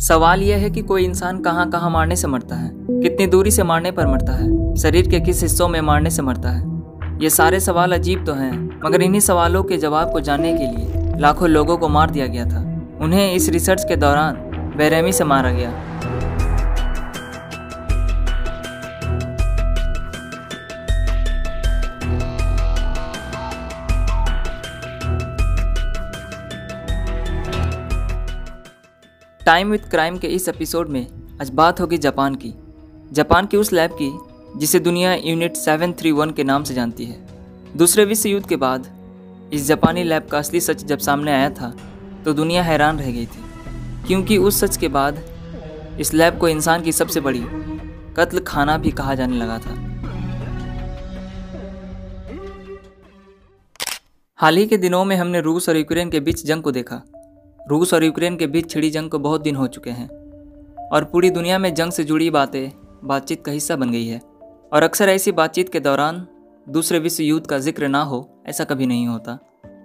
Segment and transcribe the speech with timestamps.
[0.00, 2.70] सवाल यह है कि कोई इंसान कहाँ कहाँ मारने से मरता है?
[2.74, 4.76] कितनी दूरी से मारने पर मरता है?
[4.76, 6.82] शरीर के किस हिस्सों में मारने से मरता है?
[7.22, 11.18] ये सारे सवाल अजीब तो हैं, मगर इन्हीं सवालों के जवाब को जानने के लिए
[11.18, 14.34] लाखों लोगों को मार दिया गया था। उन्हें इस रिसर्च के दौरान
[14.76, 15.70] बेरहमी से मारा गया।
[29.48, 31.06] टाइम विथ क्राइम के इस एपिसोड में
[31.40, 32.54] आज बात होगी जापान की।
[33.12, 34.10] जापान की उस लैब की,
[34.58, 37.28] जिसे दुनिया यूनिट 731 के नाम से जानती है।
[37.76, 38.86] दूसरे विश्व युद्ध के बाद,
[39.52, 41.76] इस जापानी लैब का असली सच जब सामने आया था
[42.24, 43.44] तो दुनिया हैरान रह गई थी।
[44.06, 45.22] क्योंकि उस सच के बाद,
[46.00, 47.42] इस लैब को इंसान की सबसे बड़ी
[48.16, 49.74] कत्ल खाना भी कहा जाने लगा था।
[54.36, 57.02] हाल ही के दिनों में हमने रूस और यूक्रेन के बीच जंग को देखा।
[57.68, 60.08] रूस और यूक्रेन के बीच छिड़ी जंग को बहुत दिन हो चुके हैं।
[60.88, 62.70] और पूरी दुनिया में जंग से जुड़ी बातें,
[63.04, 64.20] बातचीत का हिस्सा बन गई है।
[64.72, 66.26] और अक्सर ऐसी बातचीत के दौरान
[66.66, 69.38] दूसरे विश्व युद्ध का ज़िक्र ना हो, ऐसा कभी नहीं होता।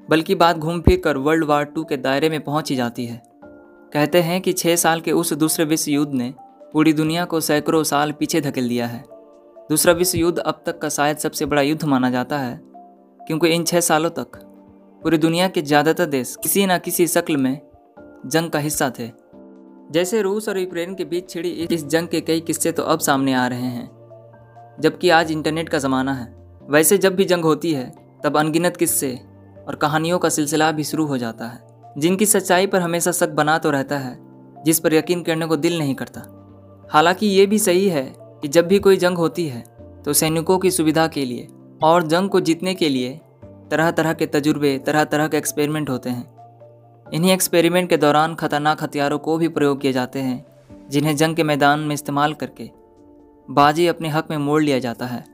[0.09, 3.21] बल्कि बात घूम फिर कर वर्ल्ड वार टू के दायरे में पहुँच ही जाती है।
[3.93, 6.33] कहते हैं कि छः साल के उस दूसरे विश्व युद्ध ने
[6.73, 9.03] पूरी दुनिया को सैकड़ों साल पीछे धकेल दिया है।
[9.69, 12.59] दूसरा विश्व युद्ध अब तक का शायद सबसे बड़ा युद्ध माना जाता है,
[13.19, 14.39] क्योंकि इन छः सालों तक
[15.01, 17.59] पूरी दुनिया के ज़्यादातर देश किसी न किसी शक्ल में
[18.25, 19.11] जंग का हिस्सा थे।
[19.91, 23.33] जैसे रूस और यूक्रेन के बीच छिड़ी इस जंग के कई किस्से तो अब सामने
[23.33, 23.89] आ रहे हैं।
[24.79, 27.91] जबकि आज इंटरनेट का ज़माना है। वैसे जब भी जंग होती है,
[28.23, 29.19] तब अनगिनत किस्से
[29.67, 31.59] और कहानियों का सिलसिला भी शुरू हो जाता है।
[31.97, 34.17] जिनकी सच्चाई पर हमेशा शक बना तो रहता है,
[34.63, 36.21] जिस पर यकीन करने को दिल नहीं करता।
[36.91, 39.63] हालाँकि ये भी सही है कि जब भी कोई जंग होती है
[40.05, 41.47] तो सैनिकों की सुविधा के लिए
[41.83, 43.21] और जंग को जीतने के लिए
[43.71, 46.42] तरह तरह के तजुर्बे तरह तरह के एक्सपेरिमेंट होते हैं।
[47.13, 50.45] इन्हीं एक्सपेरिमेंट के दौरान खतरनाक हथियारों को भी प्रयोग किए जाते हैं,
[50.89, 52.69] जिन्हें जंग के मैदान में इस्तेमाल करके
[53.49, 55.25] बाजी अपने हक में मोड़ लिया जाता है।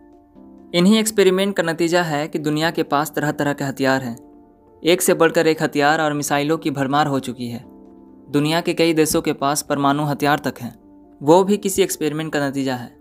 [0.74, 4.18] इन्हीं एक्सपेरिमेंट का नतीजा है कि दुनिया के पास तरह तरह के हथियार हैं।
[4.84, 7.64] एक से बढ़कर एक हथियार और मिसाइलों की भरमार हो चुकी है।
[8.32, 10.80] दुनिया के कई देशों के पास परमाणु हथियार तक हैं।
[11.22, 12.98] वो भी किसी एक्सपेरिमेंट का नतीजा है।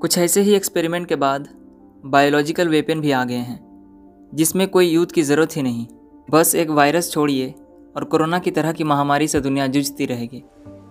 [0.00, 1.48] कुछ ऐसे ही एक्सपेरिमेंट के बाद
[2.06, 5.86] बायोलॉजिकल वेपन भी आ गए हैं, जिसमें कोई यूथ की ज़रूरत ही नहीं।
[6.30, 7.54] बस एक वायरस छोड़िए
[7.96, 10.44] और कोरोना की तरह की महामारी से दुनिया जूझती रहेगी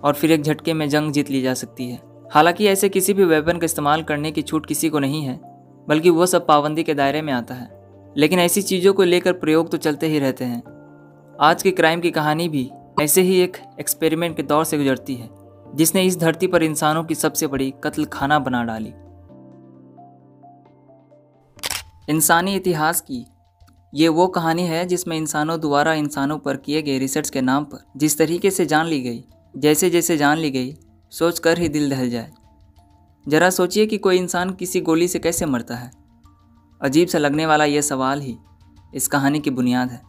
[0.04, 2.02] और फिर एक झटके में जंग जीत ली जा सकती है।
[2.34, 5.40] हालाँकि ऐसे किसी भी वेपन का इस्तेमाल करने की छूट किसी को नहीं है,
[5.88, 7.80] बल्कि वो सब पाबंदी के दायरे में आता है।
[8.18, 10.64] लेकिन ऐसी चीज़ों को लेकर प्रयोग तो चलते ही रहते हैं।
[11.42, 12.72] आज की क्राइम की कहानी भी
[13.02, 15.30] ऐसे ही एक एक्सपेरिमेंट के दौर से गुजरती है,
[15.76, 18.94] जिसने इस धरती पर इंसानों की सबसे बड़ी कत्ल खाना बना डाली।
[22.10, 23.26] इंसानी इतिहास की
[23.94, 27.84] ये वो कहानी है जिसमें इंसानों द्वारा इंसानों पर किए गए रिसर्च के नाम पर
[27.98, 29.24] जिस तरीके से जान ली गई,
[29.58, 30.76] जैसे जैसे जान ली गई
[31.12, 32.32] सोच कर ही दिल दहल जाए।
[33.28, 35.92] ज़रा सोचिए कि कोई इंसान किसी गोली से कैसे मरता है।
[36.82, 38.38] अजीब सा लगने वाला यह सवाल ही
[38.96, 40.02] इस कहानी की बुनियाद है।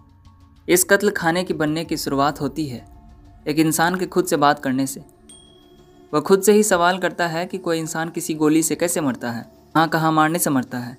[0.69, 2.87] इस कत्ल खाने की बनने की शुरुआत होती है
[3.49, 5.05] एक इंसान के खुद से बात करने से।
[6.13, 9.31] वह खुद से ही सवाल करता है कि कोई इंसान किसी गोली से कैसे मरता
[9.31, 9.43] है,
[9.75, 10.97] कहाँ कहाँ मारने से मरता है,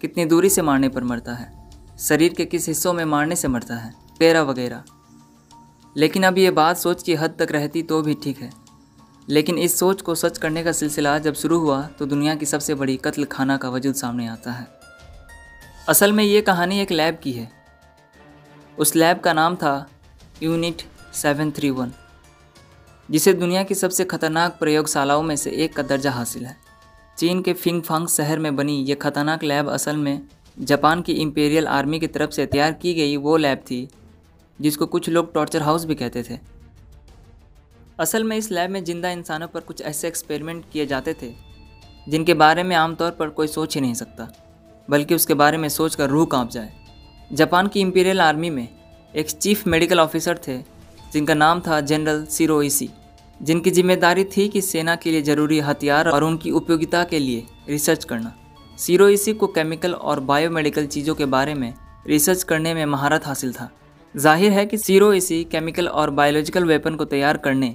[0.00, 1.61] कितनी दूरी से मारने पर मरता है।
[2.02, 4.82] शरीर के किस हिस्सों में मारने से मरता है वगैरह वगैरह।
[5.96, 8.50] लेकिन अब ये बात सोच की हद तक रहती तो भी ठीक है।
[9.28, 12.74] लेकिन इस सोच को सच करने का सिलसिला जब शुरू हुआ तो दुनिया की सबसे
[12.74, 14.66] बड़ी कत्ल खाना का वजूद सामने आता है।
[15.88, 17.50] असल में ये कहानी एक लैब की है।
[18.78, 19.90] उस लैब का नाम था
[20.42, 20.82] यूनिट
[21.14, 21.90] 731
[23.10, 26.56] जिसे दुनिया की सबसे खतरनाक प्रयोगशालाओं में से एक का दर्जा हासिल है।
[27.18, 30.22] चीन के फिंगफांग शहर में बनी यह खतरनाक लैब असल में
[30.56, 33.88] जापान की इम्पेरियल आर्मी की तरफ़ से तैयार की गई वो लैब थी,
[34.58, 36.38] जिसको कुछ लोग टॉर्चर हाउस भी कहते थे।
[38.00, 41.32] असल में इस लैब में ज़िंदा इंसानों पर कुछ ऐसे एक्सपेरिमेंट किए जाते थे,
[42.08, 44.28] जिनके बारे में आमतौर पर कोई सोच ही नहीं सकता,
[44.88, 46.72] बल्कि उसके बारे में सोच कर रूह काँप जाए।
[47.30, 48.68] जापान की इम्पीरियल आर्मी में
[49.14, 50.58] एक चीफ मेडिकल ऑफिसर थे,
[51.12, 52.90] जिनका नाम था जनरल सिरोइसी,
[53.40, 58.04] जिनकी ज़िम्मेदारी थी कि सेना के लिए ज़रूरी हथियार और उनकी उपयोगिता के लिए रिसर्च
[58.04, 58.34] करना।
[58.82, 61.72] सिरोइसी को केमिकल और बायोमेडिकल चीज़ों के बारे में
[62.06, 63.70] रिसर्च करने में महारत हासिल था।
[64.14, 67.74] ज़ाहिर है कि सिरोइसी केमिकल और बायोलॉजिकल वेपन को तैयार करने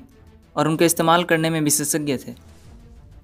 [0.55, 2.35] और उनके इस्तेमाल करने में विशेषज्ञ थे।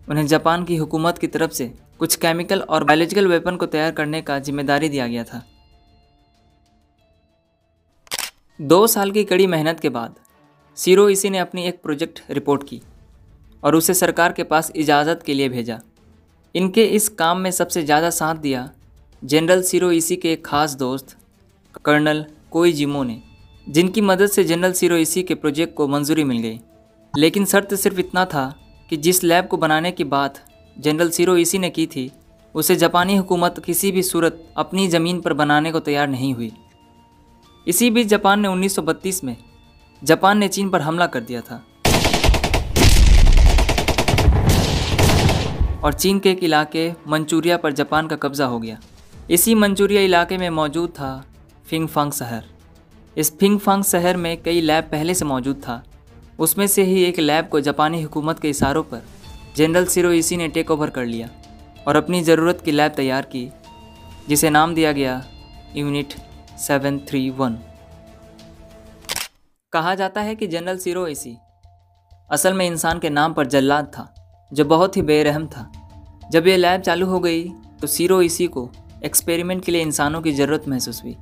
[0.09, 4.21] उन्हें जापान की हुकूमत की तरफ़ से कुछ केमिकल और बायोलॉजिकल वेपन को तैयार करने
[4.21, 5.45] का ज़िम्मेदारी दिया गया था।
[8.59, 10.15] दो साल की कड़ी मेहनत के बाद
[10.77, 12.81] सीरो इसी ने अपनी एक प्रोजेक्ट रिपोर्ट की
[13.63, 15.81] और उसे सरकार के पास इजाज़त के लिए भेजा।
[16.55, 18.69] इनके इस काम में सबसे ज़्यादा साथ दिया
[19.21, 21.15] जनरल सीरो इसी के एक खास दोस्त,
[21.85, 23.21] कर्नल कोई जिमो ने,
[23.67, 26.59] जिनकी मदद से जनरल सीरो इसी के प्रोजेक्ट को मंजूरी मिल गई।
[27.13, 28.45] लेकिन शर्त सिर्फ़ इतना था
[28.89, 30.39] कि जिस लैब को बनाने की बात
[30.77, 32.11] जनरल सीरो इसी ने की थी,
[32.55, 36.51] उसे जापानी हुकूमत किसी भी सूरत अपनी ज़मीन पर बनाने को तैयार नहीं हुई।
[37.67, 39.35] इसी बीच जापान ने 1932 में
[40.01, 41.63] जापान ने चीन पर हमला कर दिया था।
[45.83, 48.77] और चीन के एक इलाके मंचूरिया पर जापान का कब्ज़ा हो गया।
[49.31, 51.25] इसी मंचूरिया इलाके में मौजूद था
[51.67, 52.43] फिंगफांग शहर।
[53.17, 55.83] इस फिंगफांग शहर में कई लैब पहले से मौजूद था।
[56.39, 59.03] उसमें से ही एक लैब को जापानी हुकूमत के इशारों पर
[59.57, 61.29] जनरल सिरोइसी ने टेक ओवर कर लिया
[61.87, 63.49] और अपनी ज़रूरत की लैब तैयार की,
[64.29, 65.23] जिसे नाम दिया गया
[65.75, 66.13] यूनिट
[66.59, 67.59] सेवन थ्री वन।
[69.73, 71.37] कहा जाता है कि जनरल सिरोइसी
[72.31, 74.13] असल में इंसान के नाम पर जल्लाद था।
[74.53, 75.71] जो बहुत ही बेरहम था।
[76.31, 77.43] जब यह लैब चालू हो गई
[77.81, 78.69] तो सीरो इसी को
[79.05, 81.15] एक्सपेरिमेंट के लिए इंसानों की ज़रूरत महसूस हुई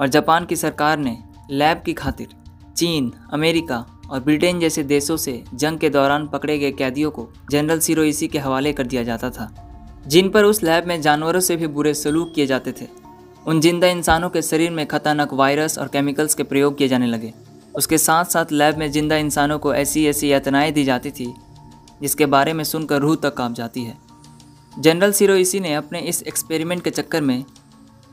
[0.00, 1.16] और जापान की सरकार ने
[1.50, 2.28] लैब की खातिर
[2.76, 7.78] चीन, अमेरिका और ब्रिटेन जैसे देशों से जंग के दौरान पकड़े गए कैदियों को जनरल
[7.80, 9.52] सिरोइसी के हवाले कर दिया जाता था,
[10.06, 12.86] जिन पर उस लैब में जानवरों से भी बुरे सलूक किए जाते थे।
[13.46, 17.32] उन ज़िंदा इंसानों के शरीर में खतरनाक वायरस और केमिकल्स के प्रयोग किए जाने लगे।
[17.74, 21.32] उसके साथ साथ लैब में ज़िंदा इंसानों को ऐसी ऐसी यातनाएँ दी जाती थी
[22.02, 23.96] जिसके बारे में सुनकर रूह तक काँप जाती है।
[24.74, 27.44] जनरल सिरोइसी ने अपने इस एक्सपेरिमेंट के चक्कर में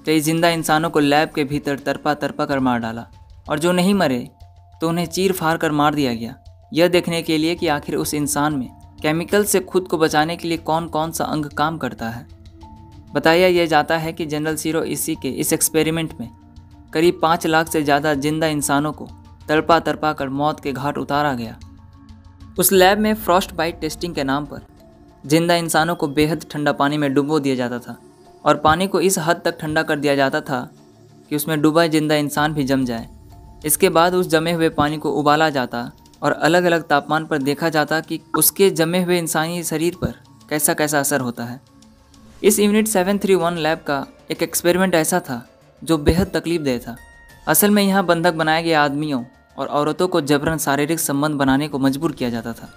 [0.05, 3.05] कई ज़िंदा इंसानों को लैब के भीतर तरपा तरपा कर मार डाला
[3.49, 4.19] और जो नहीं मरे
[4.81, 6.35] तो उन्हें चीर फाड़ कर मार दिया गया।
[6.73, 8.67] यह देखने के लिए कि आखिर उस इंसान में
[9.01, 12.27] केमिकल से खुद को बचाने के लिए कौन कौन सा अंग काम करता है।
[13.13, 16.29] बताया यह जाता है कि जनरल सीरो इसी के इस एक्सपेरिमेंट में
[16.93, 19.07] करीब पाँच लाख से ज़्यादा ज़िंदा इंसानों को
[19.47, 21.59] तड़पा तड़पा कर मौत के घाट उतारा गया।
[22.59, 24.61] उस लैब में फ्रॉस्ट बाइट टेस्टिंग के नाम पर
[25.25, 27.95] ज़िंदा इंसानों को बेहद ठंडा पानी में डुबो दिया जाता था
[28.45, 30.59] और पानी को इस हद तक ठंडा कर दिया जाता था
[31.29, 33.07] कि उसमें डूबा ज़िंदा इंसान भी जम जाए।
[33.65, 35.91] इसके बाद उस जमे हुए पानी को उबाला जाता
[36.21, 40.13] और अलग अलग तापमान पर देखा जाता कि उसके जमे हुए इंसानी शरीर पर
[40.49, 41.59] कैसा कैसा असर होता है।
[42.43, 45.45] इस यूनिट 731 लैब का एक एक्सपेरिमेंट ऐसा था,
[45.81, 46.97] जो बेहद तकलीफ़ दे था।
[47.47, 49.23] असल में यहाँ बंधक बनाए गए आदमियों
[49.59, 52.69] और औरतों को जबरन शारीरिक संबंध बनाने को मजबूर किया जाता था।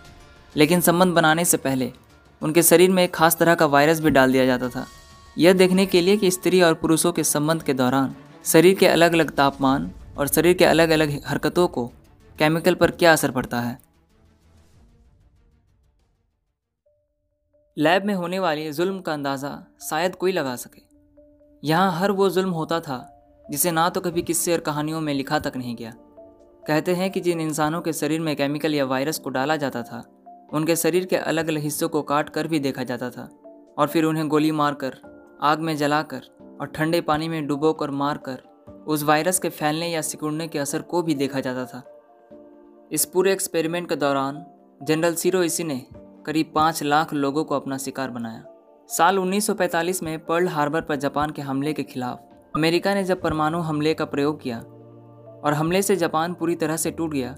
[0.55, 1.93] लेकिन संबंध बनाने से पहले
[2.43, 4.87] उनके शरीर में एक खास तरह का वायरस भी डाल दिया जाता था।
[5.37, 8.15] यह देखने के लिए कि स्त्री और पुरुषों के संबंध के दौरान
[8.45, 11.87] शरीर के अलग अलग तापमान और शरीर के अलग अलग हरकतों को
[12.39, 13.79] केमिकल पर क्या असर पड़ता है?
[17.77, 20.83] लैब में होने वाले जुल्म का अंदाज़ा शायद कोई लगा सके।
[21.63, 22.99] यहाँ हर वो जुल्म होता था
[23.45, 25.93] जिसे ना तो कभी किस्से और कहानियों में लिखा तक नहीं गया।
[26.67, 30.03] कहते हैं कि जिन इंसानों के शरीर में केमिकल या वायरस को डाला जाता था,
[30.53, 33.29] उनके शरीर के अलग अलग हिस्सों को काट कर भी देखा जाता था
[33.79, 34.95] और फिर उन्हें गोली मारकर,
[35.43, 36.23] आग में जलाकर
[36.61, 38.43] और ठंडे पानी में डुबोकर मारकर
[38.87, 41.83] उस वायरस के फैलने या सिकुड़ने के असर को भी देखा जाता था।
[42.93, 44.45] इस पूरे एक्सपेरिमेंट के दौरान,
[44.83, 45.87] जनरल सीरो इसी ने
[46.27, 48.45] करीब पाँच लाख लोगों को अपना शिकार बनाया।
[48.89, 53.59] साल 1945 में पर्ल हार्बर पर जापान के हमले के खिलाफ अमेरिका ने जब परमाणु
[53.59, 54.63] हमले का प्रयोग किया
[55.45, 57.33] और हमले से जापान पूरी तरह से टूट गया।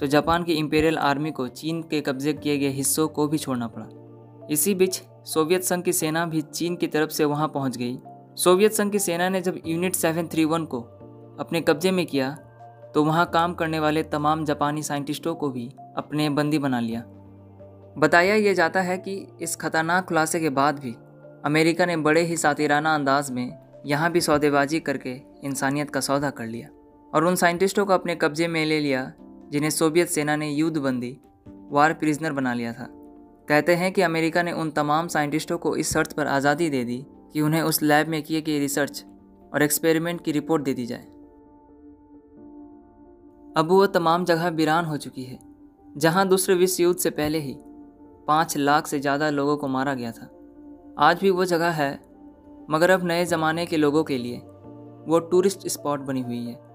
[0.00, 3.66] तो जापान की इंपेरियल आर्मी को चीन के कब्जे किए गए हिस्सों को भी छोड़ना
[3.68, 7.98] पड़ा। इसी बीच सोवियत संघ की सेना भी चीन की तरफ़ से वहाँ पहुँच गई।
[8.36, 10.80] सोवियत संघ की सेना ने जब यूनिट 731 को
[11.40, 12.30] अपने कब्जे में किया
[12.94, 17.02] तो वहाँ काम करने वाले तमाम जापानी साइंटिस्टों को भी अपने बंदी बना लिया।
[17.98, 20.94] बताया यह जाता है कि इस खतरनाक खुलासे के बाद भी
[21.44, 26.46] अमेरिका ने बड़े ही सातिराना अंदाज में यहाँ भी सौदेबाजी करके इंसानियत का सौदा कर
[26.46, 26.68] लिया।
[27.12, 29.12] और उन साइंटिस्टों को अपने कब्जे में ले लिया,
[29.50, 31.16] जिन्हें सोवियत सेना ने युद्ध बंदी
[31.70, 32.86] वार प्रिजनर बना लिया था।
[33.48, 37.04] कहते हैं कि अमेरिका ने उन तमाम साइंटिस्टों को इस शर्त पर आज़ादी दे दी
[37.32, 39.04] कि उन्हें उस लैब में किए गए रिसर्च
[39.54, 41.06] और एक्सपेरिमेंट की रिपोर्ट दे दी जाए।
[43.56, 45.38] अब वह तमाम जगह वीरान हो चुकी है,
[45.96, 47.56] जहाँ दूसरे विश्व युद्ध से पहले ही
[48.28, 50.30] पाँच लाख से ज़्यादा लोगों को मारा गया था।
[50.98, 51.92] आज भी वो जगह है,
[52.70, 54.38] मगर अब नए ज़माने के लोगों के लिए
[55.06, 56.69] वो टूरिस्ट स्पॉट बनी हुई है।